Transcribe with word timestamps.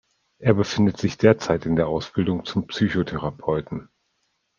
Er 0.39 0.55
befindet 0.55 0.97
sich 0.97 1.19
derzeit 1.19 1.67
in 1.67 1.75
der 1.75 1.85
Ausbildung 1.87 2.43
zum 2.43 2.65
Psychotherapeuten. 2.65 3.87